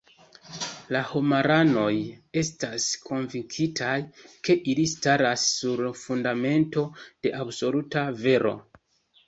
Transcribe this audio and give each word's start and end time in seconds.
La 0.93 1.01
homaranoj 1.09 1.91
estas 2.43 2.87
konvinkitaj, 3.09 3.93
ke 4.49 4.57
ili 4.75 4.87
staras 4.95 5.45
sur 5.53 5.87
fundamento 6.07 6.89
de 7.07 7.37
absoluta 7.45 8.11
vero. 8.27 8.59